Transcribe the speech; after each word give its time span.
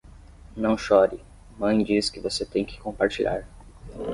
Não 0.57 0.75
chore, 0.79 1.23
mãe 1.59 1.83
diz 1.83 2.09
que 2.09 2.19
você 2.19 2.43
tem 2.43 2.65
que 2.65 2.79
compartilhar. 2.81 3.47